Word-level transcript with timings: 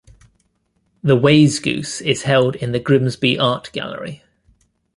The 1.03 1.15
wayzgoose 1.15 2.01
is 2.01 2.23
held 2.23 2.55
in 2.55 2.71
the 2.71 2.79
Grimsby 2.79 3.37
Art 3.37 3.71
Gallery. 3.71 4.23